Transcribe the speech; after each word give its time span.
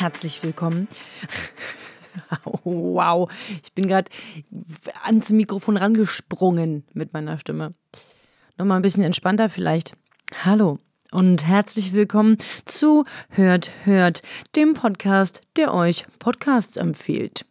Herzlich 0.00 0.42
willkommen. 0.42 0.88
Wow, 2.64 3.30
ich 3.62 3.72
bin 3.72 3.86
gerade 3.86 4.10
ans 5.04 5.30
Mikrofon 5.30 5.76
rangesprungen 5.76 6.82
mit 6.92 7.12
meiner 7.12 7.38
Stimme. 7.38 7.72
Nochmal 8.58 8.80
ein 8.80 8.82
bisschen 8.82 9.04
entspannter 9.04 9.48
vielleicht. 9.48 9.92
Hallo 10.44 10.80
und 11.12 11.46
herzlich 11.46 11.92
willkommen 11.92 12.36
zu 12.64 13.04
Hört, 13.28 13.70
Hört, 13.84 14.22
dem 14.56 14.74
Podcast, 14.74 15.42
der 15.54 15.72
euch 15.72 16.04
Podcasts 16.18 16.76
empfiehlt. 16.76 17.46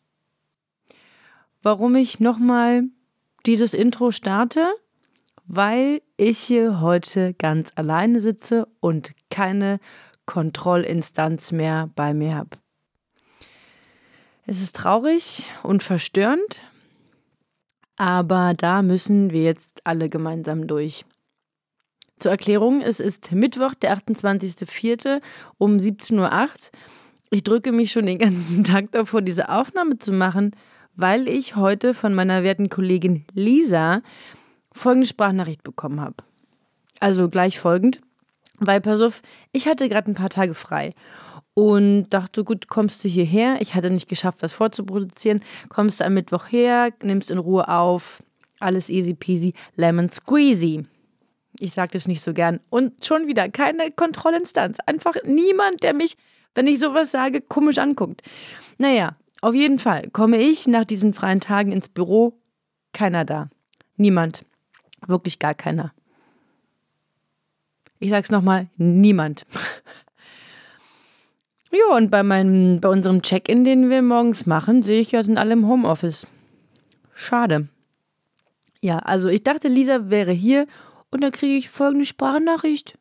Warum 1.61 1.95
ich 1.95 2.19
nochmal 2.19 2.83
dieses 3.45 3.73
Intro 3.73 4.11
starte? 4.11 4.67
Weil 5.45 6.01
ich 6.17 6.39
hier 6.39 6.81
heute 6.81 7.33
ganz 7.35 7.71
alleine 7.75 8.19
sitze 8.19 8.67
und 8.81 9.13
keine 9.31 9.79
Kontrollinstanz 10.29 11.51
mehr 11.51 11.89
bei 11.95 12.13
mir 12.13 12.35
habe. 12.35 12.51
Es 14.45 14.61
ist 14.61 14.75
traurig 14.75 15.43
und 15.63 15.81
verstörend, 15.81 16.59
aber 17.95 18.53
da 18.55 18.83
müssen 18.83 19.31
wir 19.31 19.41
jetzt 19.41 19.81
alle 19.85 20.07
gemeinsam 20.07 20.67
durch. 20.67 21.03
Zur 22.19 22.29
Erklärung, 22.29 22.81
es 22.81 22.99
ist 22.99 23.31
Mittwoch, 23.31 23.73
der 23.73 23.97
28.04. 23.97 25.19
um 25.57 25.77
17.08 25.77 26.19
Uhr. 26.19 26.49
Ich 27.31 27.41
drücke 27.41 27.71
mich 27.71 27.91
schon 27.91 28.05
den 28.05 28.19
ganzen 28.19 28.63
Tag 28.63 28.91
davor, 28.91 29.23
diese 29.23 29.49
Aufnahme 29.49 29.97
zu 29.97 30.11
machen, 30.11 30.55
weil 30.95 31.27
ich 31.27 31.55
heute 31.55 31.95
von 31.95 32.13
meiner 32.13 32.43
werten 32.43 32.69
Kollegin 32.69 33.25
Lisa 33.33 34.03
folgende 34.73 35.07
Sprachnachricht 35.07 35.63
bekommen 35.63 35.99
habe. 35.99 36.17
Also 36.99 37.29
gleich 37.29 37.59
folgend. 37.59 37.99
Weil, 38.59 38.81
pass 38.81 39.01
auf, 39.01 39.21
ich 39.51 39.67
hatte 39.67 39.89
gerade 39.89 40.11
ein 40.11 40.15
paar 40.15 40.29
Tage 40.29 40.53
frei 40.53 40.93
und 41.53 42.09
dachte, 42.09 42.43
gut, 42.43 42.67
kommst 42.67 43.03
du 43.03 43.09
hierher. 43.09 43.57
Ich 43.59 43.75
hatte 43.75 43.89
nicht 43.89 44.07
geschafft, 44.07 44.41
was 44.41 44.53
vorzuproduzieren. 44.53 45.41
Kommst 45.69 45.99
du 45.99 46.05
am 46.05 46.13
Mittwoch 46.13 46.45
her, 46.51 46.91
nimmst 47.03 47.31
in 47.31 47.37
Ruhe 47.37 47.67
auf. 47.67 48.23
Alles 48.59 48.89
easy 48.89 49.13
peasy, 49.13 49.53
lemon 49.75 50.09
squeezy. 50.09 50.85
Ich 51.59 51.73
sage 51.73 51.91
das 51.93 52.07
nicht 52.07 52.21
so 52.21 52.33
gern. 52.33 52.59
Und 52.69 53.05
schon 53.05 53.27
wieder 53.27 53.49
keine 53.49 53.91
Kontrollinstanz. 53.91 54.77
Einfach 54.85 55.15
niemand, 55.25 55.83
der 55.83 55.93
mich, 55.93 56.17
wenn 56.55 56.67
ich 56.67 56.79
sowas 56.79 57.11
sage, 57.11 57.41
komisch 57.41 57.77
anguckt. 57.77 58.21
Naja, 58.77 59.15
auf 59.41 59.55
jeden 59.55 59.79
Fall 59.79 60.09
komme 60.11 60.37
ich 60.37 60.67
nach 60.67 60.85
diesen 60.85 61.13
freien 61.13 61.39
Tagen 61.39 61.71
ins 61.71 61.89
Büro. 61.89 62.39
Keiner 62.93 63.25
da. 63.25 63.47
Niemand. 63.97 64.45
Wirklich 65.07 65.39
gar 65.39 65.53
keiner. 65.53 65.93
Ich 67.99 68.09
sag's 68.09 68.31
nochmal, 68.31 68.67
niemand. 68.77 69.45
ja, 71.71 71.95
und 71.95 72.09
bei 72.09 72.23
meinem, 72.23 72.79
bei 72.79 72.87
unserem 72.87 73.21
Check-in, 73.21 73.65
den 73.65 73.89
wir 73.89 74.01
morgens 74.01 74.45
machen, 74.45 74.81
sehe 74.83 75.01
ich 75.01 75.11
ja, 75.11 75.21
sind 75.21 75.37
alle 75.37 75.53
im 75.53 75.67
Homeoffice. 75.67 76.25
Schade. 77.13 77.67
Ja, 78.79 78.99
also 78.99 79.27
ich 79.27 79.43
dachte, 79.43 79.67
Lisa 79.67 80.09
wäre 80.09 80.31
hier 80.31 80.65
und 81.11 81.21
dann 81.21 81.33
kriege 81.33 81.55
ich 81.55 81.69
folgende 81.69 82.05
Sprachnachricht. 82.05 82.97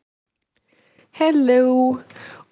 Hello 1.11 1.99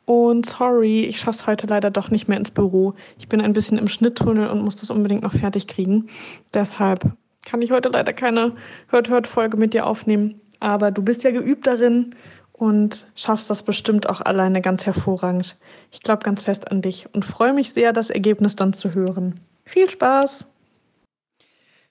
und 0.06 0.46
sorry, 0.46 1.04
ich 1.04 1.20
schaffe 1.20 1.40
es 1.40 1.48
heute 1.48 1.68
leider 1.68 1.92
doch 1.92 2.12
nicht 2.12 2.30
mehr 2.30 2.38
ins 2.38 2.52
Büro. 2.52 2.94
Ich 3.20 3.28
bin 3.28 3.42
ein 3.42 3.52
bisschen 3.52 3.78
im 3.78 3.90
Schnitttunnel 3.90 4.50
und 4.50 4.62
muss 4.62 4.78
das 4.78 4.90
unbedingt 4.90 5.24
noch 5.24 5.34
fertig 5.34 5.68
kriegen. 5.68 6.08
Deshalb 6.54 7.12
kann 7.46 7.62
ich 7.62 7.72
heute 7.72 7.90
leider 7.90 8.14
keine 8.14 8.54
Hört-Hört-Folge 8.88 9.58
mit 9.58 9.74
dir 9.74 9.86
aufnehmen. 9.86 10.40
Aber 10.60 10.92
du 10.92 11.02
bist 11.02 11.24
ja 11.24 11.32
geübt 11.32 11.68
darin 11.68 12.16
und 12.54 13.08
schaffst 13.16 13.50
das 13.50 13.64
bestimmt 13.64 14.10
auch 14.10 14.22
alleine 14.22 14.62
ganz 14.62 14.86
hervorragend. 14.86 15.58
Ich 15.92 16.02
glaube 16.02 16.24
ganz 16.24 16.44
fest 16.44 16.72
an 16.72 16.82
dich 16.82 17.08
und 17.14 17.24
freue 17.24 17.54
mich 17.54 17.72
sehr, 17.72 17.94
das 17.94 18.10
Ergebnis 18.10 18.56
dann 18.56 18.74
zu 18.74 18.94
hören. 18.94 19.40
Viel 19.66 19.90
Spaß! 19.90 20.48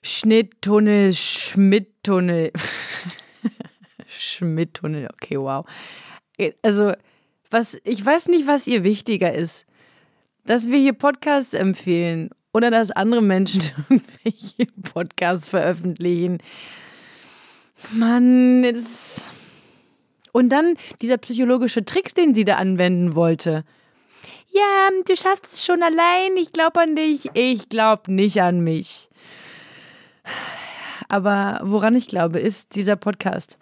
Schnitttunnel, 0.03 1.13
Schmidttunnel. 1.13 2.51
Schmidttunnel, 4.07 5.09
okay, 5.13 5.37
wow. 5.37 5.65
Also, 6.61 6.93
was, 7.49 7.77
ich 7.83 8.05
weiß 8.05 8.27
nicht, 8.27 8.47
was 8.47 8.67
ihr 8.67 8.83
wichtiger 8.83 9.33
ist. 9.33 9.65
Dass 10.45 10.69
wir 10.69 10.77
hier 10.77 10.93
Podcasts 10.93 11.53
empfehlen 11.53 12.29
oder 12.53 12.71
dass 12.71 12.91
andere 12.91 13.21
Menschen 13.21 13.61
irgendwelche 13.89 14.65
Podcasts 14.93 15.49
veröffentlichen. 15.49 16.39
Mann, 17.91 18.63
das. 18.63 19.29
Und 20.31 20.49
dann 20.49 20.75
dieser 21.01 21.17
psychologische 21.17 21.85
Trick, 21.85 22.13
den 22.15 22.35
sie 22.35 22.45
da 22.45 22.55
anwenden 22.55 23.15
wollte. 23.15 23.63
Ja, 24.49 24.89
du 25.05 25.15
schaffst 25.15 25.53
es 25.53 25.65
schon 25.65 25.83
allein, 25.83 26.37
ich 26.37 26.51
glaube 26.51 26.81
an 26.81 26.95
dich. 26.95 27.29
Ich 27.33 27.69
glaube 27.69 28.11
nicht 28.11 28.41
an 28.41 28.61
mich. 28.61 29.09
Aber 31.07 31.59
woran 31.63 31.95
ich 31.95 32.07
glaube, 32.07 32.39
ist 32.39 32.75
dieser 32.75 32.95
Podcast, 32.95 33.57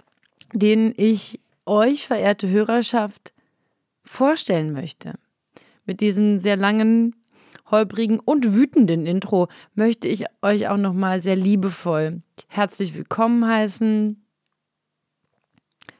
den 0.54 0.94
ich 0.98 1.40
euch, 1.66 2.08
verehrte 2.08 2.50
Hörerschaft, 2.50 3.34
vorstellen 4.04 4.74
möchte. 4.74 5.16
Mit 5.86 6.02
diesem 6.02 6.40
sehr 6.40 6.56
langen, 6.56 7.16
holprigen 7.72 8.20
und 8.20 8.54
wütenden 8.54 9.06
Intro 9.06 9.48
möchte 9.74 10.08
ich 10.08 10.26
euch 10.42 10.68
auch 10.68 10.78
nochmal 10.78 11.22
sehr 11.22 11.36
liebevoll 11.36 12.22
herzlich 12.48 12.96
willkommen 12.96 13.46
heißen. 13.48 14.24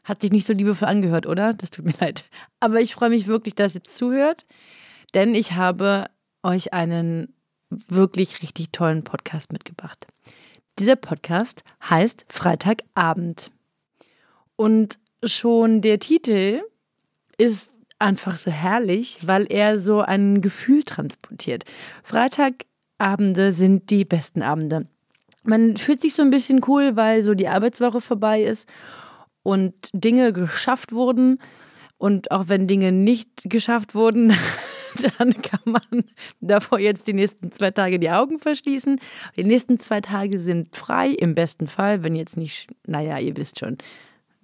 Hat 0.04 0.22
sich 0.22 0.32
nicht 0.32 0.46
so 0.46 0.54
liebevoll 0.54 0.88
angehört, 0.88 1.26
oder? 1.26 1.54
Das 1.54 1.72
tut 1.72 1.86
mir 1.86 1.94
leid. 2.00 2.26
Aber 2.60 2.80
ich 2.80 2.94
freue 2.94 3.10
mich 3.10 3.28
wirklich, 3.28 3.56
dass 3.56 3.76
ihr 3.76 3.84
zuhört, 3.84 4.46
denn 5.14 5.34
ich 5.34 5.54
habe 5.54 6.06
euch 6.44 6.74
einen 6.74 7.34
wirklich 7.70 8.42
richtig 8.42 8.72
tollen 8.72 9.04
Podcast 9.04 9.52
mitgebracht. 9.52 10.08
Dieser 10.78 10.96
Podcast 10.96 11.64
heißt 11.90 12.26
Freitagabend. 12.30 13.52
Und 14.56 15.00
schon 15.24 15.82
der 15.82 16.00
Titel 16.00 16.62
ist 17.38 17.72
einfach 18.06 18.38
so 18.38 18.52
herrlich, 18.52 19.20
weil 19.24 19.48
er 19.50 19.80
so 19.80 20.02
ein 20.02 20.42
Gefühl 20.42 20.84
transportiert. 20.84 21.66
Freitagabende 22.04 23.52
sind 23.52 23.90
die 23.90 24.06
besten 24.06 24.44
Abende. 24.44 24.88
Man 25.44 25.76
fühlt 25.76 26.02
sich 26.02 26.14
so 26.14 26.22
ein 26.22 26.30
bisschen 26.30 26.62
cool, 26.68 26.96
weil 26.96 27.24
so 27.24 27.34
die 27.34 27.48
Arbeitswoche 27.48 28.02
vorbei 28.02 28.44
ist 28.44 28.70
und 29.44 29.74
Dinge 29.94 30.34
geschafft 30.34 30.92
wurden. 30.92 31.40
Und 31.98 32.32
auch 32.32 32.48
wenn 32.48 32.68
Dinge 32.68 32.92
nicht 32.92 33.30
geschafft 33.44 33.96
wurden, 33.96 34.36
dann 35.18 35.34
kann 35.42 35.62
man 35.66 36.04
davor 36.42 36.80
jetzt 36.80 37.08
die 37.08 37.14
nächsten 37.14 37.52
zwei 37.52 37.72
Tage 37.72 38.00
die 38.00 38.12
Augen 38.12 38.40
verschließen. 38.40 39.00
Die 39.36 39.44
nächsten 39.44 39.80
zwei 39.80 40.02
Tage 40.02 40.40
sind 40.40 40.76
frei, 40.76 41.10
im 41.10 41.36
besten 41.36 41.68
Fall, 41.68 42.04
wenn 42.04 42.16
jetzt 42.16 42.38
nicht, 42.38 42.68
naja, 42.86 43.18
ihr 43.18 43.36
wisst 43.38 43.60
schon, 43.60 43.78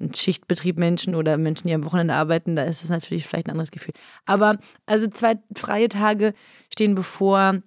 ein 0.01 0.13
Schichtbetrieb 0.13 0.77
Menschen 0.77 1.15
oder 1.15 1.37
Menschen, 1.37 1.67
die 1.67 1.73
am 1.73 1.85
Wochenende 1.85 2.13
arbeiten, 2.13 2.55
da 2.55 2.63
ist 2.63 2.83
es 2.83 2.89
natürlich 2.89 3.27
vielleicht 3.27 3.47
ein 3.47 3.51
anderes 3.51 3.71
Gefühl. 3.71 3.93
Aber 4.25 4.57
also 4.85 5.07
zwei 5.07 5.37
freie 5.55 5.89
Tage 5.89 6.33
stehen 6.71 6.95
bevor. 6.95 7.61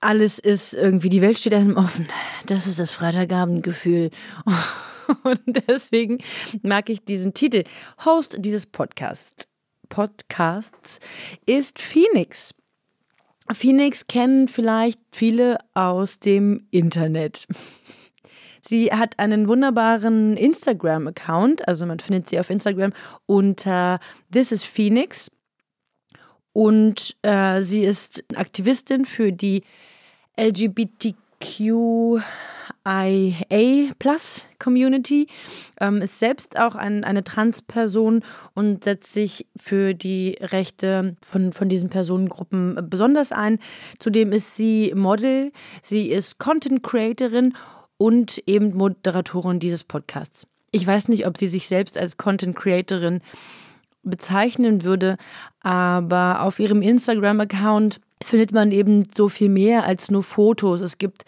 Alles 0.00 0.38
ist 0.38 0.74
irgendwie, 0.74 1.08
die 1.08 1.22
Welt 1.22 1.38
steht 1.38 1.54
einem 1.54 1.76
offen. 1.76 2.06
Das 2.46 2.66
ist 2.66 2.78
das 2.78 2.92
Freitagabendgefühl. 2.92 4.10
Und 5.22 5.40
deswegen 5.68 6.18
mag 6.62 6.90
ich 6.90 7.04
diesen 7.04 7.34
Titel. 7.34 7.64
Host 8.04 8.36
dieses 8.38 8.66
Podcast, 8.66 9.48
Podcasts 9.88 11.00
ist 11.46 11.80
Phoenix. 11.80 12.54
Phoenix 13.52 14.06
kennen 14.06 14.48
vielleicht 14.48 14.98
viele 15.12 15.58
aus 15.74 16.18
dem 16.18 16.66
Internet. 16.70 17.46
Sie 18.66 18.92
hat 18.92 19.18
einen 19.18 19.48
wunderbaren 19.48 20.36
Instagram-Account, 20.36 21.68
also 21.68 21.86
man 21.86 22.00
findet 22.00 22.28
sie 22.28 22.40
auf 22.40 22.50
Instagram 22.50 22.92
unter 23.26 24.00
This 24.32 24.50
is 24.50 24.64
Phoenix. 24.64 25.30
Und 26.52 27.16
äh, 27.22 27.60
sie 27.62 27.84
ist 27.84 28.24
Aktivistin 28.34 29.04
für 29.04 29.30
die 29.30 29.62
LGBTQIA 30.36 32.22
IA 32.86 33.92
Plus 33.98 34.46
Community, 34.58 35.26
ähm, 35.80 36.00
ist 36.02 36.18
selbst 36.18 36.58
auch 36.58 36.74
ein, 36.74 37.04
eine 37.04 37.24
Transperson 37.24 38.22
und 38.54 38.84
setzt 38.84 39.12
sich 39.12 39.46
für 39.56 39.94
die 39.94 40.36
Rechte 40.40 41.16
von, 41.22 41.52
von 41.52 41.68
diesen 41.68 41.88
Personengruppen 41.88 42.78
besonders 42.88 43.32
ein. 43.32 43.58
Zudem 43.98 44.32
ist 44.32 44.56
sie 44.56 44.92
Model, 44.94 45.52
sie 45.82 46.10
ist 46.10 46.38
Content 46.38 46.82
Creatorin 46.82 47.54
und 47.98 48.42
eben 48.46 48.76
Moderatorin 48.76 49.58
dieses 49.58 49.84
Podcasts. 49.84 50.46
Ich 50.72 50.86
weiß 50.86 51.08
nicht, 51.08 51.26
ob 51.26 51.38
sie 51.38 51.48
sich 51.48 51.68
selbst 51.68 51.96
als 51.96 52.16
Content 52.16 52.56
Creatorin 52.56 53.20
bezeichnen 54.02 54.84
würde, 54.84 55.16
aber 55.60 56.42
auf 56.42 56.58
ihrem 56.58 56.82
Instagram-Account 56.82 58.00
findet 58.22 58.52
man 58.52 58.72
eben 58.72 59.08
so 59.14 59.28
viel 59.28 59.48
mehr 59.48 59.84
als 59.84 60.10
nur 60.10 60.22
Fotos. 60.22 60.80
Es 60.80 60.98
gibt 60.98 61.24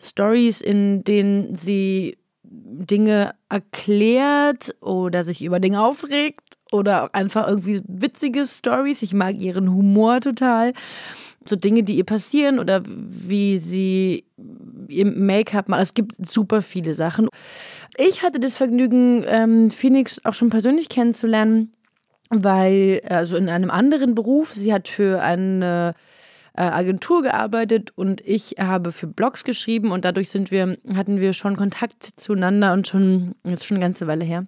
Stories, 0.00 0.60
in 0.60 1.04
denen 1.04 1.56
sie 1.56 2.16
Dinge 2.42 3.34
erklärt 3.48 4.74
oder 4.80 5.24
sich 5.24 5.44
über 5.44 5.60
Dinge 5.60 5.82
aufregt 5.82 6.56
oder 6.72 7.14
einfach 7.14 7.48
irgendwie 7.48 7.82
witzige 7.86 8.46
Stories. 8.46 9.02
Ich 9.02 9.12
mag 9.12 9.36
ihren 9.38 9.72
Humor 9.72 10.20
total. 10.20 10.72
So 11.46 11.56
Dinge, 11.56 11.82
die 11.82 11.96
ihr 11.96 12.04
passieren 12.04 12.58
oder 12.58 12.82
wie 12.86 13.58
sie 13.58 14.24
ihr 14.88 15.06
Make-up 15.06 15.68
macht. 15.68 15.82
Es 15.82 15.94
gibt 15.94 16.26
super 16.26 16.62
viele 16.62 16.94
Sachen. 16.94 17.28
Ich 17.96 18.22
hatte 18.22 18.40
das 18.40 18.56
Vergnügen, 18.56 19.24
ähm, 19.26 19.70
Phoenix 19.70 20.20
auch 20.24 20.34
schon 20.34 20.50
persönlich 20.50 20.88
kennenzulernen, 20.88 21.72
weil, 22.28 23.00
also 23.08 23.36
in 23.36 23.48
einem 23.48 23.70
anderen 23.70 24.14
Beruf, 24.14 24.52
sie 24.52 24.72
hat 24.72 24.88
für 24.88 25.22
eine 25.22 25.94
äh, 26.54 26.62
Agentur 26.62 27.22
gearbeitet 27.22 27.92
und 27.96 28.20
ich 28.20 28.56
habe 28.58 28.92
für 28.92 29.06
Blogs 29.06 29.44
geschrieben 29.44 29.92
und 29.92 30.04
dadurch 30.04 30.30
sind 30.30 30.50
wir, 30.50 30.76
hatten 30.94 31.20
wir 31.20 31.32
schon 31.32 31.56
Kontakt 31.56 32.04
zueinander 32.16 32.72
und 32.72 32.88
schon, 32.88 33.34
jetzt 33.44 33.64
schon 33.64 33.76
eine 33.76 33.84
ganze 33.84 34.06
Weile 34.06 34.24
her. 34.24 34.46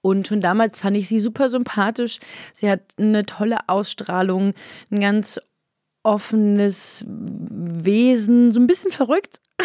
Und 0.00 0.28
schon 0.28 0.42
damals 0.42 0.80
fand 0.80 0.96
ich 0.98 1.08
sie 1.08 1.18
super 1.18 1.48
sympathisch. 1.48 2.18
Sie 2.54 2.68
hat 2.70 2.82
eine 2.98 3.24
tolle 3.24 3.56
Ausstrahlung, 3.68 4.52
ein 4.90 5.00
ganz 5.00 5.40
offenes 6.04 7.04
Wesen, 7.08 8.52
so 8.52 8.60
ein 8.60 8.66
bisschen 8.66 8.92
verrückt, 8.92 9.40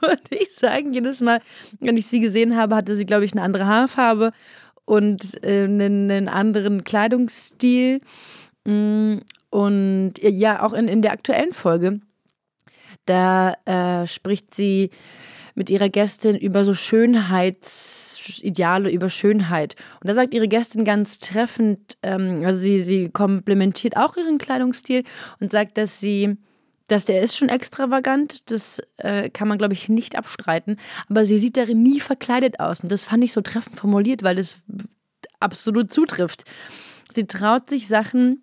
würde 0.00 0.22
ich 0.30 0.54
sagen. 0.54 0.92
Jedes 0.92 1.20
Mal, 1.20 1.40
wenn 1.80 1.96
ich 1.96 2.08
sie 2.08 2.20
gesehen 2.20 2.56
habe, 2.56 2.76
hatte 2.76 2.96
sie, 2.96 3.06
glaube 3.06 3.24
ich, 3.24 3.32
eine 3.32 3.42
andere 3.42 3.66
Haarfarbe 3.66 4.32
und 4.84 5.42
äh, 5.42 5.64
einen, 5.64 6.10
einen 6.10 6.28
anderen 6.28 6.84
Kleidungsstil. 6.84 8.00
Mm, 8.64 9.18
und 9.50 10.14
ja, 10.20 10.62
auch 10.62 10.72
in, 10.72 10.88
in 10.88 11.02
der 11.02 11.12
aktuellen 11.12 11.52
Folge, 11.52 12.00
da 13.06 13.54
äh, 13.64 14.06
spricht 14.06 14.54
sie 14.54 14.90
mit 15.54 15.70
ihrer 15.70 15.88
Gästin 15.88 16.36
über 16.36 16.64
so 16.64 16.74
Schönheitsideale, 16.74 18.90
über 18.90 19.08
Schönheit. 19.10 19.76
Und 20.00 20.08
da 20.08 20.14
sagt 20.14 20.34
ihre 20.34 20.48
Gästin 20.48 20.84
ganz 20.84 21.18
treffend, 21.18 21.91
ähm, 22.02 22.42
also 22.44 22.60
sie, 22.60 22.82
sie 22.82 23.08
komplementiert 23.08 23.96
auch 23.96 24.16
ihren 24.16 24.38
Kleidungsstil 24.38 25.04
und 25.40 25.52
sagt, 25.52 25.78
dass 25.78 26.00
sie, 26.00 26.36
dass 26.88 27.04
der 27.04 27.22
ist 27.22 27.36
schon 27.36 27.48
extravagant, 27.48 28.50
das 28.50 28.82
äh, 28.98 29.30
kann 29.30 29.48
man, 29.48 29.58
glaube 29.58 29.74
ich, 29.74 29.88
nicht 29.88 30.16
abstreiten, 30.16 30.78
aber 31.08 31.24
sie 31.24 31.38
sieht 31.38 31.56
darin 31.56 31.82
nie 31.82 32.00
verkleidet 32.00 32.60
aus. 32.60 32.80
Und 32.80 32.92
das 32.92 33.04
fand 33.04 33.24
ich 33.24 33.32
so 33.32 33.40
treffend 33.40 33.76
formuliert, 33.76 34.22
weil 34.22 34.36
das 34.36 34.62
absolut 35.40 35.92
zutrifft. 35.92 36.44
Sie 37.14 37.26
traut 37.26 37.68
sich 37.68 37.88
Sachen, 37.88 38.42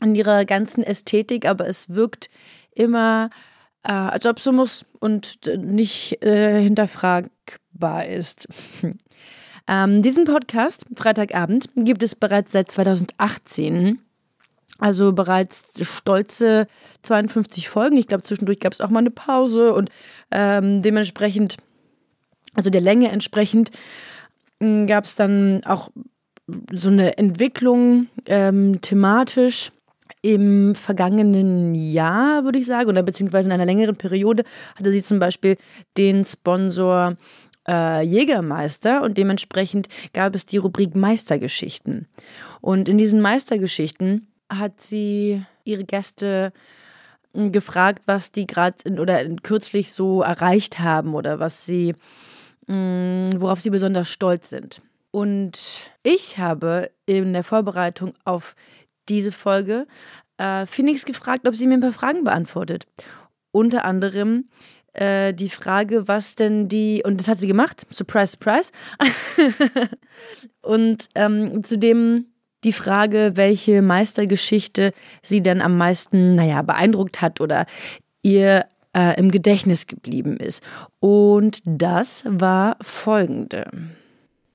an 0.00 0.14
ihrer 0.14 0.44
ganzen 0.44 0.82
Ästhetik, 0.82 1.46
aber 1.46 1.66
es 1.66 1.90
wirkt 1.90 2.28
immer, 2.74 3.30
äh, 3.82 3.92
als 3.92 4.26
ob 4.26 4.38
es 4.38 4.44
so 4.44 4.52
muss 4.52 4.86
und 5.00 5.40
nicht 5.58 6.22
äh, 6.22 6.62
hinterfragbar 6.62 8.06
ist. 8.06 8.48
ähm, 9.68 10.02
diesen 10.02 10.24
Podcast, 10.24 10.86
Freitagabend, 10.96 11.68
gibt 11.76 12.02
es 12.02 12.14
bereits 12.14 12.52
seit 12.52 12.70
2018. 12.70 14.00
Also 14.78 15.12
bereits 15.12 15.68
stolze 15.80 16.66
52 17.02 17.68
Folgen. 17.68 17.96
Ich 17.96 18.06
glaube, 18.06 18.22
zwischendurch 18.22 18.60
gab 18.60 18.72
es 18.72 18.80
auch 18.80 18.90
mal 18.90 19.00
eine 19.00 19.10
Pause 19.10 19.74
und 19.74 19.90
ähm, 20.30 20.82
dementsprechend, 20.82 21.56
also 22.54 22.70
der 22.70 22.80
Länge 22.80 23.10
entsprechend, 23.10 23.70
hm, 24.62 24.86
gab 24.86 25.04
es 25.04 25.16
dann 25.16 25.62
auch 25.64 25.90
so 26.72 26.88
eine 26.88 27.18
Entwicklung 27.18 28.06
ähm, 28.26 28.80
thematisch 28.80 29.70
im 30.22 30.74
vergangenen 30.74 31.74
Jahr, 31.74 32.44
würde 32.44 32.58
ich 32.58 32.66
sagen, 32.66 32.88
oder 32.88 33.02
beziehungsweise 33.02 33.48
in 33.48 33.52
einer 33.52 33.66
längeren 33.66 33.96
Periode, 33.96 34.44
hatte 34.76 34.92
sie 34.92 35.02
zum 35.02 35.18
Beispiel 35.18 35.56
den 35.96 36.24
Sponsor 36.24 37.16
äh, 37.68 38.02
Jägermeister 38.02 39.02
und 39.02 39.18
dementsprechend 39.18 39.88
gab 40.12 40.34
es 40.34 40.46
die 40.46 40.56
Rubrik 40.56 40.96
Meistergeschichten. 40.96 42.08
Und 42.60 42.88
in 42.88 42.98
diesen 42.98 43.20
Meistergeschichten 43.20 44.26
hat 44.48 44.80
sie 44.80 45.44
ihre 45.64 45.84
Gäste 45.84 46.52
hm, 47.34 47.52
gefragt, 47.52 48.04
was 48.06 48.32
die 48.32 48.46
gerade 48.46 48.76
oder 48.98 49.22
kürzlich 49.42 49.92
so 49.92 50.22
erreicht 50.22 50.78
haben 50.78 51.14
oder 51.14 51.38
was 51.38 51.66
sie, 51.66 51.94
mh, 52.66 53.32
hm, 53.32 53.40
worauf 53.40 53.60
sie 53.60 53.70
besonders 53.70 54.08
stolz 54.08 54.50
sind. 54.50 54.80
Und 55.10 55.90
ich 56.02 56.38
habe 56.38 56.90
in 57.06 57.32
der 57.32 57.44
Vorbereitung 57.44 58.14
auf 58.24 58.54
diese 59.08 59.32
Folge 59.32 59.86
äh, 60.36 60.66
Phoenix 60.66 61.04
gefragt, 61.04 61.46
ob 61.48 61.56
sie 61.56 61.66
mir 61.66 61.74
ein 61.74 61.80
paar 61.80 61.92
Fragen 61.92 62.24
beantwortet. 62.24 62.86
Unter 63.50 63.84
anderem 63.84 64.48
äh, 64.98 65.32
die 65.32 65.48
Frage, 65.48 66.08
was 66.08 66.34
denn 66.34 66.68
die, 66.68 67.02
und 67.04 67.20
das 67.20 67.28
hat 67.28 67.38
sie 67.38 67.46
gemacht, 67.46 67.86
surprise, 67.90 68.32
surprise. 68.32 68.70
und 70.62 71.08
ähm, 71.14 71.62
zudem 71.64 72.26
die 72.64 72.72
Frage, 72.72 73.32
welche 73.34 73.82
Meistergeschichte 73.82 74.92
sie 75.22 75.42
dann 75.42 75.60
am 75.60 75.76
meisten, 75.76 76.34
naja, 76.34 76.62
beeindruckt 76.62 77.20
hat 77.20 77.40
oder 77.40 77.66
ihr 78.22 78.66
äh, 78.96 79.18
im 79.18 79.30
Gedächtnis 79.30 79.86
geblieben 79.86 80.36
ist. 80.36 80.62
Und 80.98 81.60
das 81.64 82.24
war 82.26 82.76
folgende. 82.80 83.70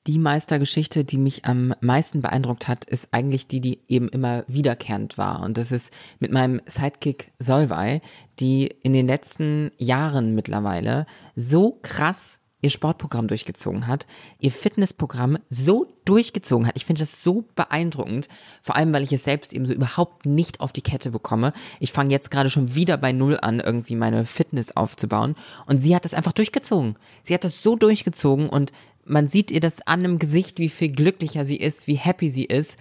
Die 0.06 0.20
Meistergeschichte, 0.20 1.06
die 1.06 1.18
mich 1.18 1.46
am 1.46 1.74
meisten 1.80 2.22
beeindruckt 2.22 2.68
hat, 2.68 2.84
ist 2.84 3.14
eigentlich 3.14 3.48
die, 3.48 3.62
die 3.62 3.80
eben 3.88 4.10
immer 4.10 4.44
wiederkehrend 4.48 5.18
war. 5.18 5.42
Und 5.44 5.58
das 5.58 5.72
ist 5.72 5.94
mit 6.20 6.30
meinem 6.32 6.62
Sidekick 6.66 7.32
Solvay, 7.40 8.02
die 8.40 8.68
in 8.84 8.92
den 8.92 9.08
letzten 9.08 9.72
Jahren 9.78 10.36
mittlerweile 10.36 11.06
so 11.38 11.80
krass 11.82 12.42
ihr 12.64 12.70
Sportprogramm 12.70 13.28
durchgezogen 13.28 13.88
hat, 13.88 14.08
ihr 14.40 14.52
Fitnessprogramm 14.52 15.38
so 15.50 15.86
durchgezogen 16.06 16.66
hat. 16.66 16.76
Ich 16.78 16.86
finde 16.86 17.02
das 17.02 17.22
so 17.22 17.44
beeindruckend, 17.56 18.30
vor 18.62 18.78
allem 18.78 18.94
weil 18.94 19.04
ich 19.04 19.12
es 19.12 19.26
selbst 19.26 19.54
eben 19.54 19.66
so 19.66 19.74
überhaupt 19.74 20.26
nicht 20.26 20.62
auf 20.62 20.72
die 20.72 20.82
Kette 20.82 21.12
bekomme. 21.12 21.52
Ich 21.82 21.92
fange 21.92 22.12
jetzt 22.12 22.32
gerade 22.32 22.50
schon 22.50 22.74
wieder 22.74 22.98
bei 22.98 23.12
Null 23.12 23.38
an, 23.42 23.60
irgendwie 23.60 23.96
meine 23.96 24.24
Fitness 24.24 24.76
aufzubauen 24.76 25.36
und 25.66 25.78
sie 25.78 25.94
hat 25.94 26.06
das 26.06 26.14
einfach 26.14 26.32
durchgezogen. 26.32 26.96
Sie 27.24 27.34
hat 27.34 27.44
das 27.44 27.62
so 27.62 27.76
durchgezogen 27.76 28.50
und 28.50 28.72
man 29.06 29.28
sieht 29.28 29.52
ihr 29.52 29.60
das 29.60 29.86
an 29.86 30.06
im 30.06 30.20
Gesicht, 30.20 30.60
wie 30.60 30.70
viel 30.70 30.92
glücklicher 30.92 31.46
sie 31.46 31.58
ist, 31.58 31.88
wie 31.88 31.96
happy 31.96 32.30
sie 32.30 32.46
ist. 32.46 32.78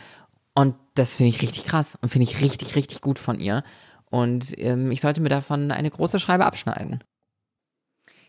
Und 0.55 0.75
das 0.95 1.17
finde 1.17 1.31
ich 1.31 1.43
richtig 1.43 1.65
krass 1.65 1.99
und 2.01 2.11
finde 2.11 2.25
ich 2.25 2.43
richtig, 2.43 2.77
richtig 2.77 3.01
gut 3.01 3.19
von 3.19 3.41
ihr. 3.41 3.63
Und 4.11 4.55
ähm, 4.59 4.91
ich 4.91 5.01
sollte 5.01 5.21
mir 5.21 5.31
davon 5.31 5.71
eine 5.71 5.91
große 5.91 6.21
Schreibe 6.21 6.45
abschneiden. 6.45 7.03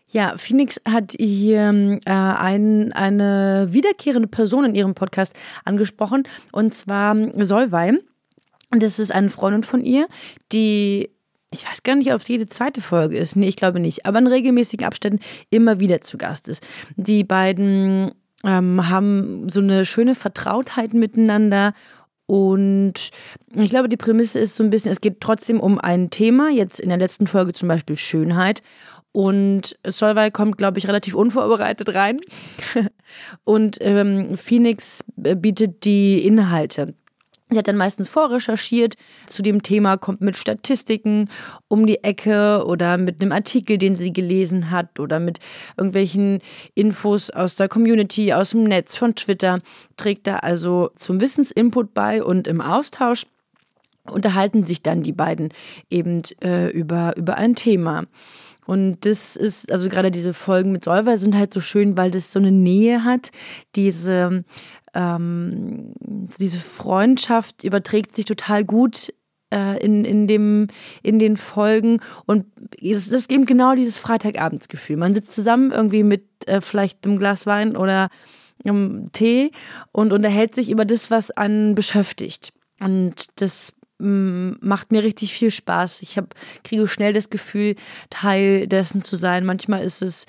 Ja, 0.08 0.36
Phoenix 0.36 0.80
hat 0.86 1.12
hier 1.18 2.00
äh, 2.04 2.10
ein, 2.10 2.92
eine 2.92 3.68
wiederkehrende 3.70 4.28
Person 4.28 4.64
in 4.64 4.74
ihrem 4.74 4.94
Podcast 4.94 5.34
angesprochen, 5.64 6.24
und 6.52 6.74
zwar 6.74 7.16
Solvay. 7.44 7.98
Das 8.70 8.98
ist 8.98 9.12
eine 9.12 9.30
Freundin 9.30 9.64
von 9.64 9.84
ihr, 9.84 10.08
die 10.52 11.10
ich 11.54 11.68
weiß 11.68 11.82
gar 11.82 11.94
nicht, 11.94 12.12
ob 12.12 12.20
es 12.20 12.28
jede 12.28 12.48
zweite 12.48 12.80
Folge 12.80 13.16
ist. 13.16 13.36
Nee, 13.36 13.48
ich 13.48 13.56
glaube 13.56 13.80
nicht. 13.80 14.04
Aber 14.06 14.18
in 14.18 14.26
regelmäßigen 14.26 14.86
Abständen 14.86 15.20
immer 15.50 15.80
wieder 15.80 16.00
zu 16.00 16.18
Gast 16.18 16.48
ist. 16.48 16.66
Die 16.96 17.24
beiden 17.24 18.12
ähm, 18.44 18.88
haben 18.88 19.48
so 19.48 19.60
eine 19.60 19.84
schöne 19.84 20.14
Vertrautheit 20.14 20.92
miteinander. 20.92 21.72
Und 22.26 23.10
ich 23.54 23.70
glaube, 23.70 23.88
die 23.88 23.96
Prämisse 23.96 24.38
ist 24.38 24.56
so 24.56 24.64
ein 24.64 24.70
bisschen, 24.70 24.90
es 24.90 25.00
geht 25.00 25.20
trotzdem 25.20 25.60
um 25.60 25.78
ein 25.78 26.10
Thema, 26.10 26.50
jetzt 26.50 26.80
in 26.80 26.88
der 26.88 26.98
letzten 26.98 27.26
Folge 27.26 27.52
zum 27.52 27.68
Beispiel 27.68 27.96
Schönheit. 27.96 28.62
Und 29.12 29.76
Solvay 29.86 30.32
kommt, 30.32 30.58
glaube 30.58 30.78
ich, 30.78 30.88
relativ 30.88 31.14
unvorbereitet 31.14 31.94
rein. 31.94 32.20
Und 33.44 33.78
ähm, 33.80 34.36
Phoenix 34.36 35.04
bietet 35.16 35.84
die 35.84 36.26
Inhalte. 36.26 36.94
Sie 37.50 37.58
hat 37.58 37.68
dann 37.68 37.76
meistens 37.76 38.08
vorrecherchiert 38.08 38.94
zu 39.26 39.42
dem 39.42 39.62
Thema, 39.62 39.98
kommt 39.98 40.22
mit 40.22 40.36
Statistiken 40.36 41.28
um 41.68 41.86
die 41.86 42.02
Ecke 42.02 42.64
oder 42.66 42.96
mit 42.96 43.20
einem 43.20 43.32
Artikel, 43.32 43.76
den 43.76 43.96
sie 43.96 44.12
gelesen 44.12 44.70
hat 44.70 44.98
oder 44.98 45.20
mit 45.20 45.40
irgendwelchen 45.76 46.40
Infos 46.74 47.28
aus 47.30 47.56
der 47.56 47.68
Community, 47.68 48.32
aus 48.32 48.50
dem 48.50 48.64
Netz, 48.64 48.96
von 48.96 49.14
Twitter, 49.14 49.60
trägt 49.96 50.26
da 50.26 50.36
also 50.36 50.90
zum 50.94 51.20
Wissensinput 51.20 51.92
bei 51.92 52.24
und 52.24 52.48
im 52.48 52.62
Austausch 52.62 53.26
unterhalten 54.10 54.66
sich 54.66 54.82
dann 54.82 55.02
die 55.02 55.12
beiden 55.12 55.50
eben 55.90 56.22
äh, 56.42 56.70
über, 56.70 57.16
über 57.16 57.36
ein 57.36 57.54
Thema. 57.54 58.04
Und 58.66 59.04
das 59.04 59.36
ist, 59.36 59.70
also 59.70 59.88
gerade 59.88 60.10
diese 60.10 60.32
Folgen 60.32 60.72
mit 60.72 60.84
Solver 60.84 61.18
sind 61.18 61.36
halt 61.36 61.52
so 61.52 61.60
schön, 61.60 61.96
weil 61.96 62.10
das 62.10 62.32
so 62.32 62.38
eine 62.38 62.50
Nähe 62.50 63.04
hat. 63.04 63.30
Diese, 63.76 64.44
ähm, 64.94 65.92
diese 66.00 66.58
Freundschaft 66.58 67.64
überträgt 67.64 68.16
sich 68.16 68.24
total 68.24 68.64
gut 68.64 69.12
äh, 69.54 69.78
in, 69.84 70.04
in, 70.04 70.26
dem, 70.26 70.68
in 71.02 71.18
den 71.18 71.36
Folgen. 71.36 72.00
Und 72.26 72.46
das, 72.80 73.08
ist 73.08 73.30
eben 73.30 73.46
genau 73.46 73.74
dieses 73.74 73.98
Freitagabendsgefühl. 73.98 74.96
Man 74.96 75.14
sitzt 75.14 75.32
zusammen 75.32 75.70
irgendwie 75.70 76.02
mit 76.02 76.24
äh, 76.46 76.60
vielleicht 76.60 77.06
einem 77.06 77.18
Glas 77.18 77.46
Wein 77.46 77.76
oder 77.76 78.08
einem 78.64 79.10
Tee 79.12 79.50
und 79.92 80.12
unterhält 80.12 80.54
sich 80.54 80.70
über 80.70 80.84
das, 80.84 81.10
was 81.10 81.30
einen 81.30 81.74
beschäftigt. 81.74 82.52
Und 82.80 83.26
das 83.36 83.74
mm, 83.98 84.52
macht 84.60 84.92
mir 84.92 85.02
richtig 85.02 85.34
viel 85.34 85.50
Spaß. 85.50 86.02
Ich 86.02 86.16
hab, 86.16 86.34
kriege 86.62 86.88
schnell 86.88 87.12
das 87.12 87.30
Gefühl, 87.30 87.74
Teil 88.10 88.66
dessen 88.66 89.02
zu 89.02 89.16
sein. 89.16 89.44
Manchmal 89.44 89.82
ist 89.82 90.02
es 90.02 90.26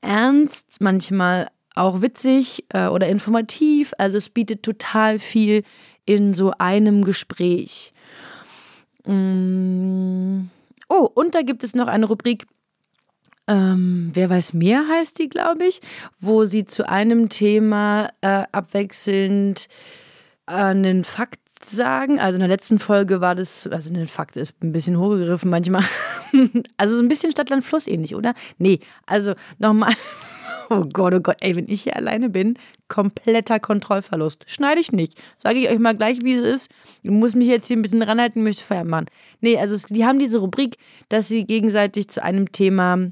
ernst, 0.00 0.80
manchmal 0.80 1.48
auch 1.74 2.02
witzig 2.02 2.64
äh, 2.70 2.86
oder 2.86 3.08
informativ. 3.08 3.92
Also 3.98 4.18
es 4.18 4.28
bietet 4.28 4.62
total 4.62 5.18
viel 5.18 5.62
in 6.06 6.34
so 6.34 6.52
einem 6.58 7.04
Gespräch. 7.04 7.92
Mm. 9.06 10.48
Oh, 10.88 11.08
und 11.14 11.34
da 11.34 11.42
gibt 11.42 11.64
es 11.64 11.74
noch 11.74 11.88
eine 11.88 12.06
Rubrik, 12.06 12.46
ähm, 13.46 14.10
wer 14.14 14.30
weiß 14.30 14.54
mehr 14.54 14.88
heißt 14.88 15.18
die, 15.18 15.28
glaube 15.28 15.66
ich, 15.66 15.80
wo 16.18 16.46
sie 16.46 16.64
zu 16.64 16.88
einem 16.88 17.28
Thema 17.28 18.08
äh, 18.22 18.44
abwechselnd 18.52 19.68
einen 20.46 21.04
Fakt 21.04 21.40
sagen. 21.62 22.18
Also 22.18 22.36
in 22.36 22.40
der 22.40 22.48
letzten 22.48 22.78
Folge 22.78 23.20
war 23.20 23.34
das, 23.34 23.66
also 23.66 23.90
ein 23.90 24.06
Fakt 24.06 24.36
ist 24.36 24.62
ein 24.62 24.72
bisschen 24.72 24.98
hochgegriffen 24.98 25.50
manchmal. 25.50 25.84
also 26.78 26.96
so 26.96 27.02
ein 27.02 27.08
bisschen 27.08 27.32
Stadtland 27.32 27.64
Fluss 27.64 27.86
ähnlich, 27.86 28.14
oder? 28.14 28.34
Nee, 28.58 28.80
also 29.06 29.34
nochmal. 29.58 29.92
Oh 30.70 30.84
Gott, 30.92 31.14
oh 31.14 31.20
Gott, 31.20 31.36
ey, 31.40 31.56
wenn 31.56 31.68
ich 31.68 31.82
hier 31.82 31.96
alleine 31.96 32.30
bin, 32.30 32.58
kompletter 32.88 33.60
Kontrollverlust. 33.60 34.44
Schneide 34.46 34.80
ich 34.80 34.92
nicht. 34.92 35.14
Sage 35.36 35.58
ich 35.58 35.68
euch 35.68 35.78
mal 35.78 35.96
gleich, 35.96 36.18
wie 36.22 36.32
es 36.32 36.40
ist. 36.40 36.70
Ich 37.02 37.10
muss 37.10 37.34
mich 37.34 37.48
jetzt 37.48 37.66
hier 37.66 37.76
ein 37.76 37.82
bisschen 37.82 38.02
ranhalten, 38.02 38.42
möchte 38.42 38.64
Feiern 38.64 38.88
machen. 38.88 39.06
Nee, 39.40 39.58
also 39.58 39.74
es, 39.74 39.84
die 39.84 40.04
haben 40.04 40.18
diese 40.18 40.38
Rubrik, 40.38 40.76
dass 41.08 41.28
sie 41.28 41.44
gegenseitig 41.44 42.08
zu 42.08 42.22
einem 42.22 42.52
Thema 42.52 43.10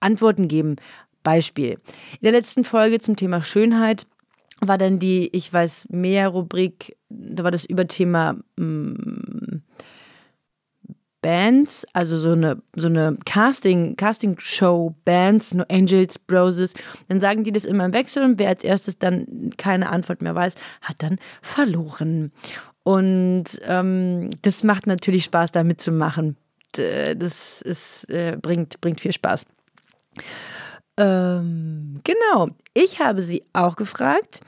Antworten 0.00 0.48
geben. 0.48 0.76
Beispiel. 1.22 1.72
In 1.72 2.22
der 2.22 2.32
letzten 2.32 2.62
Folge 2.62 3.00
zum 3.00 3.16
Thema 3.16 3.42
Schönheit 3.42 4.06
war 4.60 4.78
dann 4.78 4.98
die 4.98 5.28
Ich 5.34 5.52
weiß 5.52 5.88
mehr 5.90 6.28
Rubrik, 6.28 6.96
da 7.08 7.44
war 7.44 7.50
das 7.50 7.64
Überthema 7.64 8.36
mm, 8.56 9.35
Bands, 11.26 11.84
also 11.92 12.18
so 12.18 12.30
eine, 12.30 12.62
so 12.76 12.86
eine 12.86 13.18
Casting, 13.24 13.96
Casting-Show, 13.96 14.94
Bands, 15.04 15.54
no 15.54 15.64
Angels, 15.68 16.20
Broses. 16.20 16.72
Dann 17.08 17.20
sagen 17.20 17.42
die 17.42 17.50
das 17.50 17.64
immer 17.64 17.84
im 17.84 17.92
Wechsel 17.92 18.22
und 18.22 18.38
wer 18.38 18.50
als 18.50 18.62
erstes 18.62 18.96
dann 18.96 19.50
keine 19.56 19.90
Antwort 19.90 20.22
mehr 20.22 20.36
weiß, 20.36 20.54
hat 20.82 21.02
dann 21.02 21.18
verloren. 21.42 22.30
Und 22.84 23.60
ähm, 23.66 24.30
das 24.42 24.62
macht 24.62 24.86
natürlich 24.86 25.24
Spaß, 25.24 25.50
da 25.50 25.64
mitzumachen. 25.64 26.36
Das 26.70 27.60
ist, 27.60 28.08
äh, 28.08 28.38
bringt, 28.40 28.80
bringt 28.80 29.00
viel 29.00 29.12
Spaß. 29.12 29.46
Ähm, 30.96 32.02
genau. 32.04 32.50
Ich 32.72 33.00
habe 33.00 33.20
sie 33.20 33.42
auch 33.52 33.74
gefragt, 33.74 34.42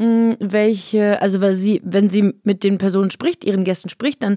hm, 0.00 0.36
welche, 0.38 1.20
also 1.20 1.40
weil 1.40 1.54
sie, 1.54 1.80
wenn 1.84 2.08
sie 2.08 2.34
mit 2.44 2.62
den 2.62 2.78
Personen 2.78 3.10
spricht, 3.10 3.44
ihren 3.44 3.64
Gästen 3.64 3.88
spricht, 3.88 4.22
dann 4.22 4.36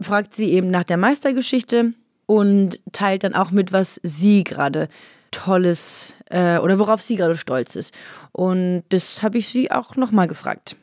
fragt 0.00 0.34
sie 0.34 0.50
eben 0.50 0.70
nach 0.70 0.84
der 0.84 0.96
Meistergeschichte 0.96 1.92
und 2.26 2.78
teilt 2.92 3.24
dann 3.24 3.34
auch 3.34 3.50
mit, 3.50 3.72
was 3.72 4.00
sie 4.02 4.44
gerade 4.44 4.88
Tolles 5.30 6.14
äh, 6.26 6.58
oder 6.58 6.78
worauf 6.78 7.00
sie 7.02 7.16
gerade 7.16 7.36
stolz 7.36 7.76
ist. 7.76 7.96
Und 8.32 8.82
das 8.88 9.22
habe 9.22 9.38
ich 9.38 9.48
sie 9.48 9.70
auch 9.70 9.96
nochmal 9.96 10.28
gefragt. 10.28 10.76